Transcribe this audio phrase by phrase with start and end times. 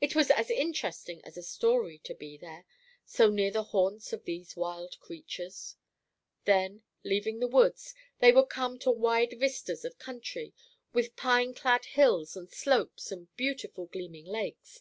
[0.00, 2.64] It was as interesting as a story to be there,
[3.04, 5.76] so near the haunts of these wild creatures.
[6.44, 10.54] Then, leaving the woods, they would come to wide vistas of country,
[10.92, 14.80] with pine clad hills and slopes and beautiful gleaming lakes.